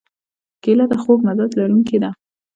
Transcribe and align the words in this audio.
کېله 0.63 0.85
د 0.91 0.93
خوږ 1.01 1.19
مزاج 1.27 1.51
لرونکې 1.59 1.97
ده. 2.03 2.09